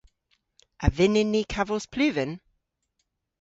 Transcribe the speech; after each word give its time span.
A 0.85 0.87
vynnyn 0.95 1.31
ni 1.35 1.41
kavos 1.53 1.85
pluven? 1.93 2.31